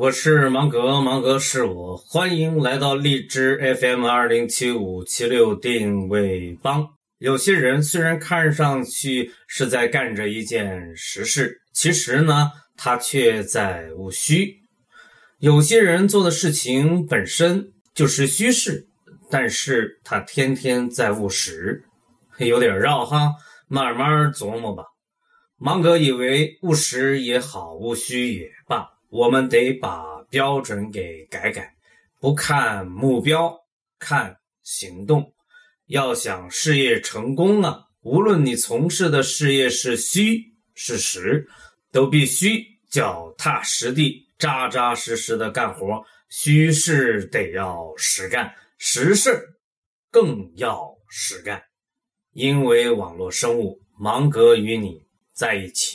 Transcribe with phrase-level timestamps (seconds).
[0.00, 6.88] 我是芒格，芒格是我，欢迎来到荔枝 FM 二零七五七六定位帮。
[7.18, 14.60] 有些人虽然看上去是在干着一件实事，其实呢，他却在务虚。
[15.40, 18.86] 有些人做的事情本身就是虚事，
[19.28, 21.82] 但是他天天在务实，
[22.38, 23.32] 有点绕哈，
[23.66, 24.84] 慢慢琢磨吧。
[25.56, 28.86] 芒格以为务实也好，务虚也罢。
[29.10, 31.74] 我们得把标准给改改，
[32.20, 33.58] 不看目标，
[33.98, 35.32] 看行动。
[35.86, 40.44] 要想事业成功啊，无论你从事的事业是虚
[40.74, 41.48] 是实，
[41.90, 46.04] 都必须脚踏实地、扎扎实实的干活。
[46.28, 49.42] 虚事得要实干，实事
[50.10, 51.62] 更要实干。
[52.34, 55.00] 因为网络生物，芒格与你
[55.32, 55.87] 在一起。